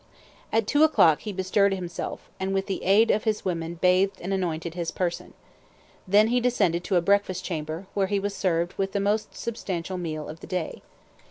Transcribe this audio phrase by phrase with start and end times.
[0.51, 4.33] At two o'clock he bestirred himself, and with the aid of his women bathed and
[4.33, 5.35] anointed his person.
[6.07, 9.99] Then he descended to a breakfast chamber, where he was served with the most substantial
[9.99, 10.81] meal of the day.